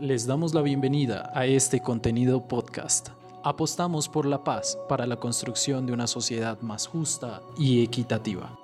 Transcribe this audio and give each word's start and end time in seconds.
Les 0.00 0.26
damos 0.26 0.54
la 0.54 0.60
bienvenida 0.60 1.30
a 1.34 1.46
este 1.46 1.78
contenido 1.78 2.48
podcast. 2.48 3.10
Apostamos 3.44 4.08
por 4.08 4.26
la 4.26 4.42
paz 4.42 4.76
para 4.88 5.06
la 5.06 5.14
construcción 5.14 5.86
de 5.86 5.92
una 5.92 6.08
sociedad 6.08 6.60
más 6.62 6.88
justa 6.88 7.40
y 7.56 7.84
equitativa. 7.84 8.58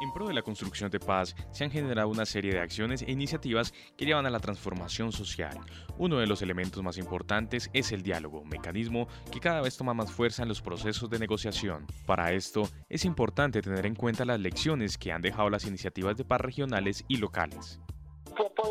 En 0.00 0.14
pro 0.14 0.28
de 0.28 0.32
la 0.32 0.40
construcción 0.40 0.90
de 0.90 0.98
paz 0.98 1.36
se 1.50 1.62
han 1.62 1.70
generado 1.70 2.08
una 2.08 2.24
serie 2.24 2.52
de 2.52 2.60
acciones 2.60 3.02
e 3.02 3.12
iniciativas 3.12 3.74
que 3.98 4.06
llevan 4.06 4.24
a 4.24 4.30
la 4.30 4.40
transformación 4.40 5.12
social. 5.12 5.60
Uno 5.98 6.16
de 6.16 6.26
los 6.26 6.40
elementos 6.40 6.82
más 6.82 6.96
importantes 6.96 7.68
es 7.74 7.92
el 7.92 8.02
diálogo, 8.02 8.46
mecanismo 8.46 9.08
que 9.30 9.40
cada 9.40 9.60
vez 9.60 9.76
toma 9.76 9.92
más 9.92 10.10
fuerza 10.10 10.42
en 10.42 10.48
los 10.48 10.62
procesos 10.62 11.10
de 11.10 11.18
negociación. 11.18 11.86
Para 12.06 12.32
esto 12.32 12.66
es 12.88 13.04
importante 13.04 13.60
tener 13.60 13.84
en 13.84 13.94
cuenta 13.94 14.24
las 14.24 14.40
lecciones 14.40 14.96
que 14.96 15.12
han 15.12 15.20
dejado 15.20 15.50
las 15.50 15.66
iniciativas 15.66 16.16
de 16.16 16.24
paz 16.24 16.40
regionales 16.40 17.04
y 17.08 17.18
locales. 17.18 17.78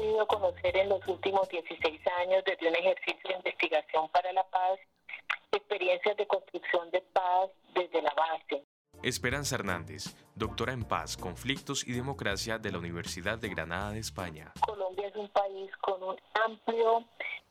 Podido 0.08 0.28
conocer 0.28 0.78
en 0.78 0.88
los 0.88 1.06
últimos 1.06 1.50
16 1.50 2.02
años 2.20 2.42
desde 2.46 2.70
un 2.70 2.76
ejercicio 2.76 3.30
de 3.30 3.36
investigación 3.36 4.08
para 4.10 4.32
la 4.32 4.44
paz 4.46 4.80
experiencias 5.52 6.16
de 6.16 6.26
construcción 6.26 6.90
de 6.92 7.02
paz 7.02 7.50
desde 7.74 8.02
la 8.02 8.14
base, 8.14 8.64
Esperanza 9.04 9.56
Hernández, 9.56 10.16
doctora 10.34 10.72
en 10.72 10.86
paz, 10.86 11.18
conflictos 11.18 11.86
y 11.86 11.92
democracia 11.92 12.58
de 12.58 12.72
la 12.72 12.78
Universidad 12.78 13.38
de 13.38 13.50
Granada 13.50 13.92
de 13.92 14.00
España. 14.00 14.54
Colombia 14.66 15.08
es 15.10 15.16
un 15.18 15.28
país 15.28 15.76
con 15.82 16.02
un 16.02 16.16
amplio 16.46 17.04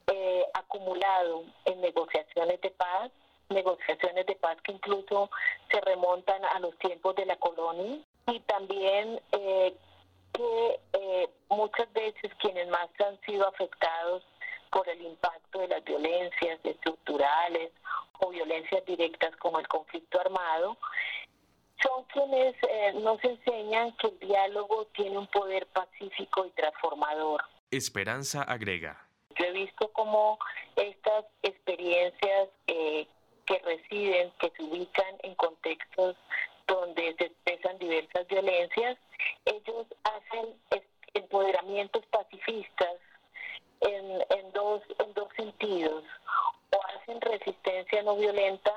eh, 0.07 0.45
acumulado 0.55 1.45
en 1.67 1.83
negociaciones 1.83 2.59
de 2.63 2.71
paz, 2.71 3.13
negociaciones 3.51 4.25
de 4.25 4.35
paz 4.37 4.57
que 4.63 4.73
incluso 4.73 5.31
se 5.71 5.79
remontan 5.83 6.43
a 6.43 6.59
los 6.61 6.77
tiempos 6.79 7.15
de 7.17 7.27
la 7.27 7.37
colonia 7.37 7.99
y 8.29 8.41
también 8.41 9.21
eh, 9.33 9.77
que 10.37 10.81
eh, 10.93 11.29
muchas 11.49 11.91
veces 11.93 12.31
quienes 12.39 12.69
más 12.69 12.89
han 13.05 13.19
sido 13.23 13.49
afectados 13.49 14.23
por 14.71 14.89
el 14.89 15.01
impacto 15.01 15.61
de 15.61 15.69
las 15.69 15.85
violencias 15.85 16.61
estructurales 16.63 17.73
o 18.21 18.31
violencias 18.31 18.85
directas 18.85 19.35
como 19.37 19.59
el 19.59 19.69
conflicto 19.69 20.21
armado, 20.21 20.77
son 21.83 22.05
quienes 22.05 22.55
eh, 22.63 22.93
nos 22.95 23.23
enseñan 23.25 23.97
que 23.97 24.09
el 24.09 24.19
diálogo 24.19 24.87
tiene 24.95 25.19
un 25.19 25.27
poder 25.29 25.67
pacífico 25.69 26.47
y 26.47 26.51
transformador. 26.51 27.43
Esperanza 27.71 28.43
agrega. 28.43 29.07
Yo 29.39 29.45
he 29.47 29.53
visto 29.53 29.93
cómo 29.93 30.39
estas 30.77 31.25
experiencias 31.43 32.49
eh, 32.67 33.07
que 33.45 33.59
residen, 33.59 34.33
que 34.41 34.51
se 34.51 34.63
ubican 34.63 35.15
en 35.23 35.35
contextos 35.35 36.17
donde 36.67 37.15
se 37.19 37.27
expresan 37.27 37.79
diversas 37.79 38.27
violencias, 38.27 38.99
empoderamientos 41.37 42.05
pacifistas 42.07 42.97
en, 43.81 44.23
en, 44.39 44.53
dos, 44.53 44.83
en 44.99 45.13
dos 45.13 45.29
sentidos, 45.37 46.03
o 46.73 46.81
hacen 46.97 47.21
resistencia 47.21 48.03
no 48.03 48.17
violenta 48.17 48.73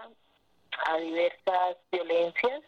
a 0.87 0.97
diversas 0.97 1.77
violencias 1.91 2.61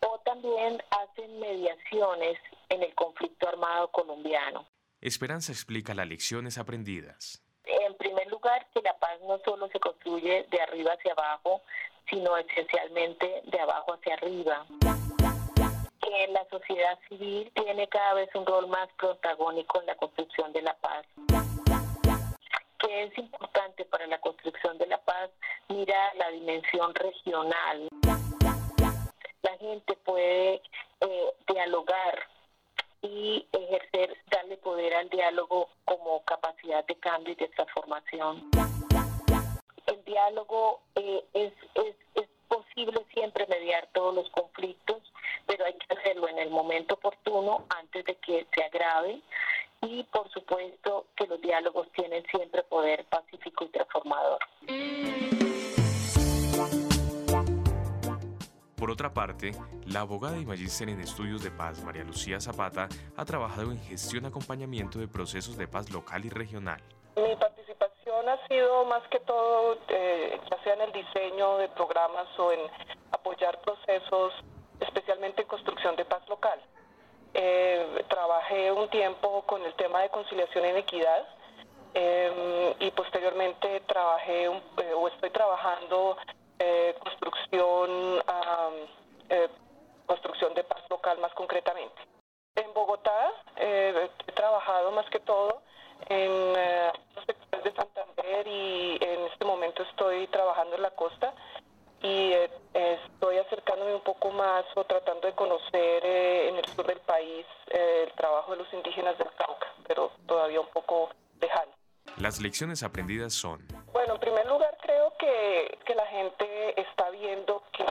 o 0.00 0.18
también 0.24 0.82
hacen 0.90 1.38
mediaciones 1.38 2.38
en 2.68 2.82
el 2.82 2.94
conflicto 2.94 3.48
armado 3.48 3.88
colombiano. 3.92 4.66
Esperanza 5.00 5.52
explica 5.52 5.94
las 5.94 6.08
lecciones 6.08 6.58
aprendidas. 6.58 7.42
En 7.64 7.94
primer 7.94 8.26
lugar, 8.28 8.66
que 8.74 8.82
la 8.82 8.98
paz 8.98 9.20
no 9.22 9.38
solo 9.44 9.68
se 9.68 9.78
construye 9.78 10.46
de 10.50 10.60
arriba 10.60 10.92
hacia 10.94 11.12
abajo, 11.12 11.62
sino 12.10 12.36
esencialmente 12.36 13.42
de 13.44 13.60
abajo 13.60 13.94
hacia 13.94 14.14
arriba. 14.14 14.66
La 16.28 16.46
sociedad 16.50 16.98
civil 17.08 17.50
tiene 17.54 17.88
cada 17.88 18.14
vez 18.14 18.28
un 18.34 18.44
rol 18.46 18.66
más 18.68 18.88
protagónico 18.98 19.80
en 19.80 19.86
la 19.86 19.96
construcción 19.96 20.52
de 20.52 20.62
la 20.62 20.74
paz. 20.74 21.06
Que 22.78 23.04
es 23.04 23.18
importante 23.18 23.84
para 23.86 24.06
la 24.06 24.20
construcción 24.20 24.76
de 24.78 24.86
la 24.86 24.98
paz 24.98 25.30
mirar 25.68 26.14
la 26.16 26.28
dimensión 26.30 26.94
regional 26.94 27.88
la 29.42 29.58
gente 29.58 29.96
puede 30.04 30.62
eh, 31.00 31.32
dialogar 31.48 32.26
y 33.02 33.46
ejercer, 33.52 34.16
darle 34.30 34.56
poder 34.58 34.94
al 34.94 35.08
diálogo 35.08 35.68
como 35.84 36.22
capacidad 36.24 36.86
de 36.86 36.94
cambio 36.96 37.32
y 37.32 37.36
de 37.36 37.48
transformación. 37.48 38.48
El 39.86 40.04
diálogo 40.04 40.82
eh, 40.94 41.24
es, 41.34 41.52
es, 41.74 41.96
es 42.14 42.28
posible 42.46 43.04
siempre 43.12 43.46
mediar 43.48 43.88
todos 43.92 44.14
los 44.14 44.30
conflictos, 44.30 45.02
pero 45.46 45.64
hay 45.64 45.74
que 45.74 45.94
hacerlo 45.94 46.28
en 46.28 46.38
el 46.38 46.50
momento 46.50 46.94
oportuno 46.94 47.66
antes 47.92 48.04
de 48.06 48.14
que 48.16 48.46
se 48.54 48.64
agrave 48.64 49.20
y 49.82 50.04
por 50.04 50.30
supuesto 50.30 51.06
que 51.16 51.26
los 51.26 51.40
diálogos 51.40 51.88
tienen 51.92 52.24
siempre 52.26 52.62
poder 52.64 53.04
pacífico 53.06 53.64
y 53.64 53.68
transformador. 53.68 54.38
Por 58.76 58.90
otra 58.90 59.12
parte, 59.12 59.52
la 59.86 60.00
abogada 60.00 60.38
y 60.38 60.46
magíster 60.46 60.88
en 60.88 61.00
estudios 61.00 61.42
de 61.44 61.50
paz 61.50 61.84
María 61.84 62.02
Lucía 62.02 62.40
Zapata 62.40 62.88
ha 63.16 63.24
trabajado 63.24 63.70
en 63.70 63.78
gestión 63.80 64.24
y 64.24 64.28
acompañamiento 64.28 64.98
de 64.98 65.06
procesos 65.06 65.56
de 65.56 65.68
paz 65.68 65.90
local 65.90 66.24
y 66.24 66.30
regional. 66.30 66.80
Mi 67.16 67.36
participación 67.36 68.28
ha 68.28 68.46
sido 68.48 68.84
más 68.86 69.02
que 69.08 69.20
todo, 69.20 69.78
eh, 69.88 70.40
ya 70.50 70.62
sea 70.64 70.74
en 70.74 70.80
el 70.80 70.92
diseño 70.92 71.58
de 71.58 71.68
programas 71.68 72.26
o 72.38 72.52
en 72.52 72.60
apoyar 73.12 73.60
procesos, 73.60 74.32
especialmente 74.80 75.42
en 75.42 75.48
construcción 75.48 75.94
de 75.96 76.04
paz 76.04 76.26
local. 76.28 76.60
Eh, 77.34 78.04
trabajé 78.08 78.70
un 78.72 78.88
tiempo 78.90 79.42
con 79.42 79.62
el 79.64 79.74
tema 79.74 80.00
de 80.02 80.10
conciliación 80.10 80.64
en 80.66 80.76
equidad 80.76 81.26
eh, 81.94 82.74
y 82.78 82.90
posteriormente 82.90 83.80
trabajé 83.86 84.48
o 84.48 85.08
estoy 85.08 85.30
trabajando 85.30 86.16
eh, 86.64 86.94
construcción, 87.00 88.22
eh, 89.28 89.48
construcción 90.06 90.54
de 90.54 90.62
paz 90.62 90.82
local 90.90 91.18
más 91.18 91.32
concretamente. 91.34 92.00
En 92.54 92.72
Bogotá 92.72 93.32
eh, 93.56 94.08
he 94.26 94.32
trabajado 94.32 94.92
más 94.92 95.04
que 95.10 95.18
todo 95.20 95.62
en 96.08 96.52
los 97.16 97.24
sectores 97.26 97.64
de 97.64 97.72
Santander 97.72 98.46
y 98.46 98.98
en 99.00 99.20
este 99.26 99.44
momento 99.44 99.82
estoy 99.82 100.28
trabajando 100.28 100.76
en 100.76 100.82
la 100.82 100.90
costa 100.90 101.34
y 102.00 102.32
estoy 103.32 103.46
acercándome 103.46 103.94
un 103.94 104.02
poco 104.02 104.30
más 104.30 104.64
o 104.74 104.84
tratando 104.84 105.26
de 105.26 105.34
conocer 105.34 106.04
en 106.04 106.56
el 106.56 106.64
sur 106.66 106.86
del 106.86 107.00
país 107.00 107.46
el 107.68 108.12
trabajo 108.12 108.52
de 108.52 108.58
los 108.58 108.72
indígenas 108.74 109.16
del 109.16 109.28
Cauca, 109.36 109.72
pero 109.88 110.10
todavía 110.26 110.60
un 110.60 110.68
poco 110.68 111.08
lejano. 111.40 111.72
Las 112.18 112.40
lecciones 112.40 112.82
aprendidas 112.82 113.32
son... 113.32 113.66
Bueno, 113.92 114.14
en 114.14 114.20
primer 114.20 114.46
lugar 114.46 114.76
creo 114.82 115.14
que, 115.18 115.78
que 115.86 115.94
la 115.94 116.06
gente 116.06 116.78
está 116.78 117.08
viendo 117.08 117.62
que 117.72 117.86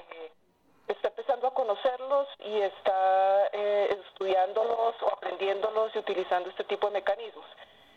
está 0.88 1.08
empezando 1.08 1.48
a 1.48 1.54
conocerlos 1.56 2.28
y 2.40 2.60
está 2.60 3.48
eh, 3.52 3.98
estudiándolos 4.00 4.96
o 5.02 5.08
aprendiéndolos 5.12 5.96
y 5.96 6.00
utilizando 6.00 6.50
este 6.52 6.66
tipo 6.66 6.88
de 6.88 6.94
mecanismos. 6.94 7.46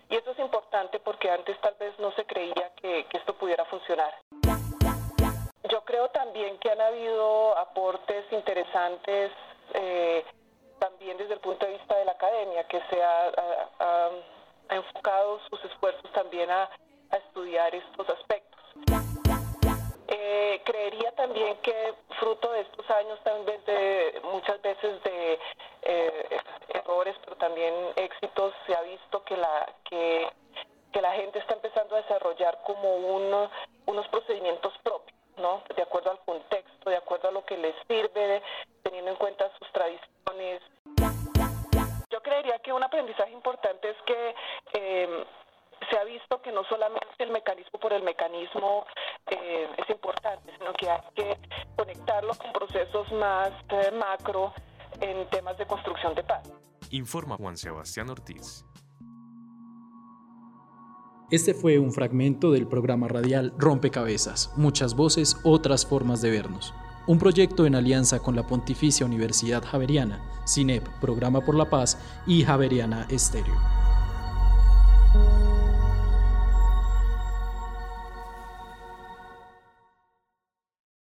Y 0.08 0.16
eso 0.16 0.30
es 0.30 0.38
importante 0.38 0.98
porque 1.00 1.30
antes 1.30 1.60
tal 1.60 1.74
vez 1.78 1.98
no 1.98 2.10
se 2.12 2.24
creía 2.24 2.72
que, 2.76 3.04
que 3.06 3.18
esto 3.18 3.34
pudiera 3.34 3.66
funcionar. 3.66 4.14
Yo 5.70 5.82
creo 5.82 6.08
también 6.08 6.58
que 6.58 6.70
han 6.70 6.80
habido 6.80 7.56
aportes 7.56 8.30
interesantes 8.32 9.32
eh, 9.72 10.22
también 10.78 11.16
desde 11.16 11.34
el 11.34 11.40
punto 11.40 11.64
de 11.64 11.72
vista 11.72 11.96
de 11.96 12.04
la 12.04 12.12
academia, 12.12 12.64
que 12.64 12.82
se 12.90 13.02
ha 13.02 14.10
enfocado 14.68 15.40
sus 15.48 15.64
esfuerzos 15.64 16.10
también 16.12 16.50
a, 16.50 16.68
estudiar 17.28 17.72
estos 17.72 18.08
aspectos. 18.08 18.60
Eh, 20.08 20.60
creería 20.64 21.12
también 21.12 21.56
que 21.58 21.94
fruto 22.18 22.50
de 22.50 22.62
estos 22.62 22.90
años 22.90 23.20
también 23.22 23.64
de 23.66 24.20
muchas 24.24 24.60
veces 24.62 25.00
de 25.04 25.38
eh, 25.82 26.40
errores 26.70 27.14
pero 27.24 27.36
también 27.36 27.72
éxitos 27.94 28.52
se 28.66 28.74
ha 28.74 28.82
visto 28.82 29.22
que 29.22 29.36
la 29.36 29.72
que, 29.88 30.28
que 30.92 31.00
la 31.00 31.12
gente 31.12 31.38
está 31.38 31.54
empezando 31.54 31.94
a 31.94 32.02
desarrollar 32.02 32.58
como 32.64 32.96
unos 32.96 34.08
procedimientos 34.08 34.72
propios 34.82 35.03
no 35.38 35.62
de 35.74 35.82
acuerdo 35.82 36.10
al 36.10 36.20
contexto 36.20 36.90
de 36.90 36.96
acuerdo 36.96 37.28
a 37.28 37.32
lo 37.32 37.44
que 37.44 37.56
les 37.56 37.74
sirve 37.88 38.42
teniendo 38.82 39.10
en 39.10 39.16
cuenta 39.16 39.50
sus 39.58 39.70
tradiciones 39.72 40.60
yo 42.10 42.22
creería 42.22 42.58
que 42.60 42.72
un 42.72 42.82
aprendizaje 42.82 43.32
importante 43.32 43.90
es 43.90 43.96
que 44.06 44.34
eh, 44.74 45.24
se 45.90 45.98
ha 45.98 46.04
visto 46.04 46.40
que 46.42 46.52
no 46.52 46.64
solamente 46.64 47.06
el 47.18 47.30
mecanismo 47.30 47.78
por 47.78 47.92
el 47.92 48.02
mecanismo 48.02 48.86
eh, 49.26 49.68
es 49.76 49.90
importante, 49.90 50.52
sino 50.58 50.72
que 50.74 50.90
hay 50.90 51.00
que 51.14 51.38
conectarlo 51.76 52.34
con 52.34 52.52
procesos 52.52 53.10
más 53.12 53.50
eh, 53.70 53.90
macro 53.92 54.52
en 55.00 55.28
temas 55.30 55.58
de 55.58 55.66
construcción 55.66 56.14
de 56.14 56.22
paz. 56.22 56.50
Informa 56.90 57.36
Juan 57.36 57.56
Sebastián 57.56 58.10
Ortiz. 58.10 58.64
Este 61.30 61.54
fue 61.54 61.78
un 61.78 61.92
fragmento 61.92 62.52
del 62.52 62.66
programa 62.66 63.08
radial 63.08 63.54
Rompecabezas, 63.58 64.52
muchas 64.56 64.94
voces, 64.94 65.36
otras 65.42 65.86
formas 65.86 66.20
de 66.20 66.30
vernos 66.30 66.74
un 67.06 67.18
proyecto 67.18 67.66
en 67.66 67.74
alianza 67.74 68.20
con 68.20 68.34
la 68.34 68.46
Pontificia 68.46 69.04
Universidad 69.04 69.62
Javeriana, 69.64 70.22
CINEP, 70.46 70.88
Programa 71.00 71.40
por 71.42 71.54
la 71.54 71.68
Paz 71.68 71.98
y 72.26 72.42
Javeriana 72.44 73.06
Estéreo. 73.10 73.83